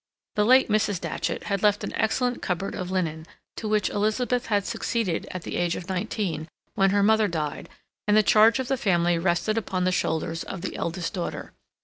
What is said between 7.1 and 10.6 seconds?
died, and the charge of the family rested upon the shoulders